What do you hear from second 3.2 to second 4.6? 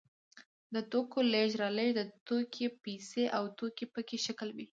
او توکي په شکل